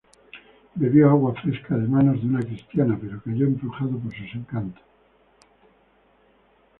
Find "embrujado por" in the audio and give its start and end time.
3.45-4.11